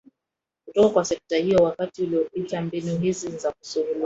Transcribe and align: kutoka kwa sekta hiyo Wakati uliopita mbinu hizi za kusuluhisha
kutoka 0.65 0.89
kwa 0.89 1.05
sekta 1.05 1.37
hiyo 1.37 1.63
Wakati 1.63 2.03
uliopita 2.03 2.61
mbinu 2.61 2.97
hizi 2.99 3.29
za 3.37 3.51
kusuluhisha 3.51 3.99